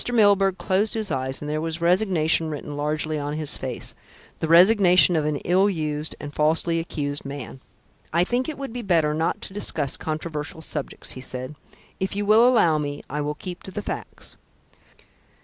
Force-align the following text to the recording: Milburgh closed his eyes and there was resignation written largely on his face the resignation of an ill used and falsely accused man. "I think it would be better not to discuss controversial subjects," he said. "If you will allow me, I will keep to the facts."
Milburgh 0.11 0.57
closed 0.57 0.95
his 0.95 1.11
eyes 1.11 1.41
and 1.41 1.47
there 1.47 1.61
was 1.61 1.79
resignation 1.79 2.49
written 2.49 2.75
largely 2.75 3.19
on 3.19 3.33
his 3.33 3.55
face 3.55 3.93
the 4.39 4.47
resignation 4.47 5.15
of 5.15 5.25
an 5.25 5.35
ill 5.45 5.69
used 5.69 6.15
and 6.19 6.33
falsely 6.33 6.79
accused 6.79 7.23
man. 7.23 7.59
"I 8.11 8.23
think 8.23 8.49
it 8.49 8.57
would 8.57 8.73
be 8.73 8.81
better 8.81 9.13
not 9.13 9.41
to 9.41 9.53
discuss 9.53 9.97
controversial 9.97 10.63
subjects," 10.63 11.11
he 11.11 11.21
said. 11.21 11.53
"If 11.99 12.15
you 12.15 12.25
will 12.25 12.47
allow 12.47 12.79
me, 12.79 13.03
I 13.11 13.21
will 13.21 13.35
keep 13.35 13.61
to 13.61 13.69
the 13.69 13.83
facts." 13.83 14.37